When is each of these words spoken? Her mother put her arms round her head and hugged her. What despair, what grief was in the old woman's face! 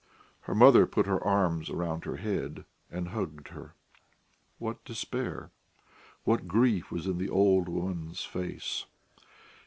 Her 0.49 0.55
mother 0.55 0.87
put 0.87 1.05
her 1.05 1.23
arms 1.23 1.69
round 1.69 2.05
her 2.05 2.15
head 2.15 2.65
and 2.89 3.09
hugged 3.09 3.49
her. 3.49 3.75
What 4.57 4.83
despair, 4.83 5.51
what 6.23 6.47
grief 6.47 6.89
was 6.91 7.05
in 7.05 7.19
the 7.19 7.29
old 7.29 7.69
woman's 7.69 8.23
face! 8.23 8.85